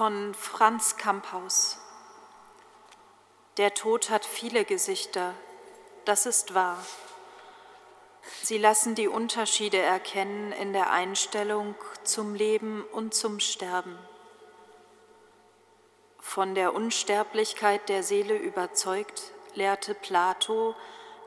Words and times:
von 0.00 0.32
Franz 0.32 0.96
Kamphaus. 0.96 1.78
Der 3.58 3.74
Tod 3.74 4.08
hat 4.08 4.24
viele 4.24 4.64
Gesichter, 4.64 5.34
das 6.06 6.24
ist 6.24 6.54
wahr. 6.54 6.82
Sie 8.40 8.56
lassen 8.56 8.94
die 8.94 9.08
Unterschiede 9.08 9.76
erkennen 9.76 10.52
in 10.52 10.72
der 10.72 10.90
Einstellung 10.90 11.74
zum 12.02 12.34
Leben 12.34 12.82
und 12.92 13.12
zum 13.12 13.40
Sterben. 13.40 13.98
Von 16.18 16.54
der 16.54 16.72
Unsterblichkeit 16.72 17.90
der 17.90 18.02
Seele 18.02 18.38
überzeugt, 18.38 19.32
lehrte 19.52 19.92
Plato, 19.92 20.74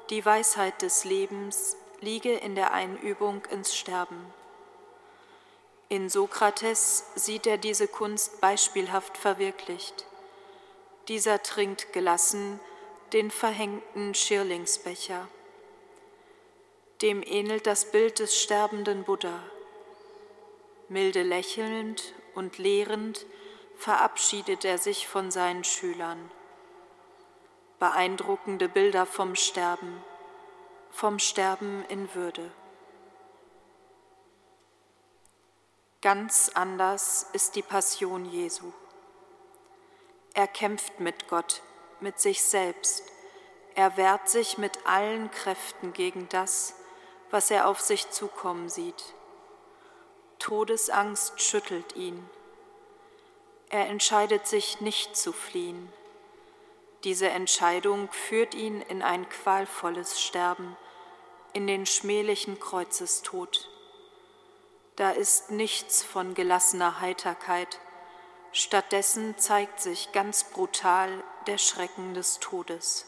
die 0.09 0.25
Weisheit 0.25 0.81
des 0.81 1.05
Lebens 1.05 1.77
liege 1.99 2.33
in 2.33 2.55
der 2.55 2.73
Einübung 2.73 3.45
ins 3.51 3.75
Sterben. 3.75 4.33
In 5.93 6.09
Sokrates 6.09 7.05
sieht 7.13 7.45
er 7.45 7.59
diese 7.59 7.87
Kunst 7.87 8.41
beispielhaft 8.41 9.15
verwirklicht. 9.15 10.07
Dieser 11.07 11.43
trinkt 11.43 11.93
gelassen 11.93 12.59
den 13.11 13.29
verhängten 13.29 14.15
Schirlingsbecher. 14.15 15.27
Dem 17.03 17.21
ähnelt 17.21 17.67
das 17.67 17.91
Bild 17.91 18.17
des 18.17 18.35
sterbenden 18.41 19.03
Buddha. 19.03 19.39
Milde 20.89 21.21
lächelnd 21.21 22.15
und 22.33 22.57
lehrend 22.57 23.27
verabschiedet 23.77 24.65
er 24.65 24.79
sich 24.79 25.07
von 25.07 25.29
seinen 25.29 25.63
Schülern. 25.63 26.31
Beeindruckende 27.77 28.67
Bilder 28.67 29.05
vom 29.05 29.35
Sterben, 29.35 30.03
vom 30.89 31.19
Sterben 31.19 31.85
in 31.87 32.11
Würde. 32.15 32.49
Ganz 36.03 36.51
anders 36.53 37.27
ist 37.31 37.55
die 37.55 37.61
Passion 37.61 38.25
Jesu. 38.25 38.73
Er 40.33 40.47
kämpft 40.47 40.99
mit 40.99 41.29
Gott, 41.29 41.61
mit 42.01 42.19
sich 42.19 42.43
selbst. 42.43 43.05
Er 43.73 43.95
wehrt 43.95 44.27
sich 44.27 44.57
mit 44.57 44.85
allen 44.85 45.31
Kräften 45.31 45.93
gegen 45.93 46.27
das, 46.27 46.75
was 47.31 47.49
er 47.49 47.69
auf 47.69 47.79
sich 47.79 48.11
zukommen 48.11 48.67
sieht. 48.67 49.13
Todesangst 50.39 51.41
schüttelt 51.41 51.95
ihn. 51.95 52.29
Er 53.69 53.87
entscheidet 53.87 54.45
sich 54.45 54.81
nicht 54.81 55.15
zu 55.15 55.31
fliehen. 55.31 55.87
Diese 57.05 57.29
Entscheidung 57.29 58.11
führt 58.11 58.55
ihn 58.55 58.81
in 58.81 59.03
ein 59.03 59.29
qualvolles 59.29 60.21
Sterben, 60.21 60.75
in 61.53 61.65
den 61.65 61.85
schmählichen 61.85 62.59
Kreuzestod. 62.59 63.72
Da 64.95 65.09
ist 65.09 65.49
nichts 65.49 66.03
von 66.03 66.35
gelassener 66.35 67.01
Heiterkeit, 67.01 67.79
stattdessen 68.51 69.37
zeigt 69.37 69.79
sich 69.79 70.11
ganz 70.11 70.43
brutal 70.43 71.23
der 71.47 71.57
Schrecken 71.57 72.13
des 72.13 72.39
Todes. 72.39 73.07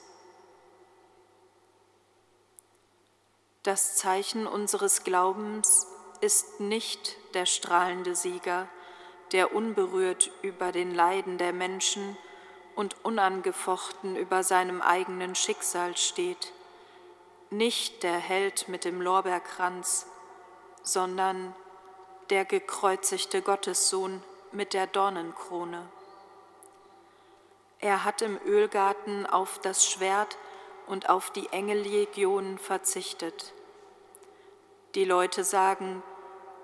Das 3.62 3.96
Zeichen 3.96 4.48
unseres 4.48 5.04
Glaubens 5.04 5.88
ist 6.22 6.60
nicht 6.60 7.18
der 7.36 7.46
strahlende 7.46 8.16
Sieger, 8.16 8.68
der 9.32 9.54
unberührt 9.54 10.32
über 10.42 10.72
den 10.72 10.94
Leiden 10.94 11.38
der 11.38 11.54
Menschen 11.54 12.18
und 12.76 13.04
unangefochten 13.06 14.16
über 14.16 14.44
seinem 14.44 14.82
eigenen 14.82 15.36
Schicksal 15.36 15.98
steht, 15.98 16.52
nicht 17.50 18.04
der 18.04 18.18
Held 18.18 18.68
mit 18.70 18.86
dem 18.86 19.02
Lorbeerkranz, 19.02 20.08
sondern 20.84 21.56
der 22.30 22.46
gekreuzigte 22.46 23.42
Gottessohn 23.42 24.24
mit 24.52 24.74
der 24.74 24.88
Dornenkrone. 24.88 25.88
Er 27.80 28.04
hat 28.04 28.22
im 28.22 28.40
Ölgarten 28.46 29.26
auf 29.28 29.60
das 29.60 29.86
Schwert 29.86 30.38
und 30.88 31.10
auf 31.10 31.30
die 31.32 31.48
Engellegionen 31.52 32.58
verzichtet. 32.58 33.54
Die 34.96 35.06
Leute 35.06 35.44
sagen, 35.44 36.02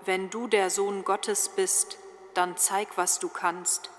wenn 0.04 0.30
du 0.30 0.48
der 0.48 0.70
Sohn 0.70 1.04
Gottes 1.04 1.50
bist, 1.50 1.98
dann 2.34 2.58
zeig, 2.58 2.98
was 2.98 3.20
du 3.20 3.30
kannst. 3.30 3.90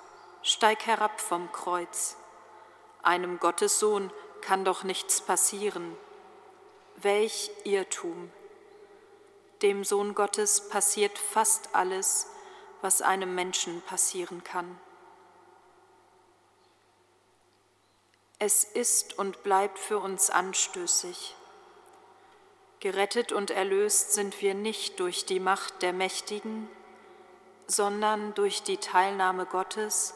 Steig 0.43 0.87
herab 0.87 1.21
vom 1.21 1.53
Kreuz. 1.53 2.17
Einem 3.03 3.39
Gottessohn 3.39 4.11
kann 4.41 4.65
doch 4.65 4.83
nichts 4.83 5.21
passieren. 5.21 5.97
Welch 6.97 7.51
Irrtum! 7.65 8.33
Dem 9.63 9.85
Sohn 9.85 10.15
Gottes 10.17 10.69
passiert 10.69 11.17
fast 11.19 11.75
alles, 11.75 12.27
was 12.81 13.01
einem 13.01 13.35
Menschen 13.35 13.81
passieren 13.83 14.43
kann. 14.43 14.79
Es 18.41 18.65
ist 18.65 19.17
und 19.21 19.45
bleibt 19.45 19.79
für 19.79 20.01
uns 20.01 20.31
anstößig. 20.31 21.37
Gerettet 22.81 23.31
und 23.31 23.53
erlöst 23.53 24.15
sind 24.15 24.43
wir 24.43 24.55
nicht 24.55 24.99
durch 24.99 25.25
die 25.27 25.39
Macht 25.39 25.81
der 25.83 25.93
Mächtigen, 25.93 26.69
sondern 27.69 28.35
durch 28.35 28.65
die 28.65 28.79
Teilnahme 28.79 29.47
Gottes 29.47 30.15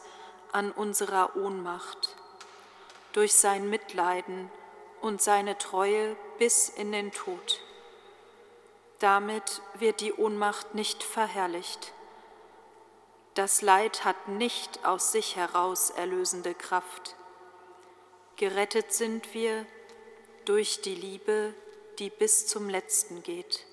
an 0.51 0.73
unserer 0.73 1.37
Ohnmacht, 1.37 2.17
durch 3.13 3.33
sein 3.33 3.69
Mitleiden 3.69 4.51
und 4.99 5.21
seine 5.21 5.57
Treue 5.57 6.17
bis 6.37 6.67
in 6.67 6.91
den 6.91 7.13
Tod. 7.13 7.61
Damit 8.99 9.61
wird 9.75 10.01
die 10.01 10.13
Ohnmacht 10.13 10.73
nicht 10.73 11.03
verherrlicht. 11.03 11.93
Das 13.35 13.61
Leid 13.61 14.03
hat 14.03 14.27
nicht 14.27 14.83
aus 14.83 15.11
sich 15.11 15.35
heraus 15.35 15.91
erlösende 15.91 16.55
Kraft. 16.55 17.15
Gerettet 18.35 18.91
sind 18.93 19.35
wir 19.35 19.65
durch 20.45 20.81
die 20.81 20.95
Liebe, 20.95 21.53
die 21.99 22.09
bis 22.09 22.47
zum 22.47 22.69
Letzten 22.69 23.21
geht. 23.21 23.65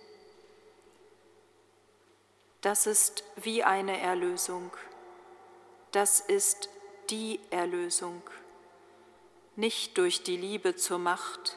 Das 2.61 2.87
ist 2.87 3.25
wie 3.37 3.65
eine 3.65 4.01
Erlösung. 4.01 4.71
Das 5.93 6.21
ist 6.21 6.69
die 7.09 7.41
Erlösung. 7.51 8.23
Nicht 9.57 9.97
durch 9.97 10.23
die 10.23 10.37
Liebe 10.37 10.77
zur 10.77 10.99
Macht, 10.99 11.57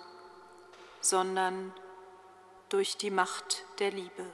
sondern 1.02 1.74
durch 1.74 1.87
die 2.98 3.12
Macht 3.12 3.64
der 3.80 3.92
Liebe. 3.92 4.26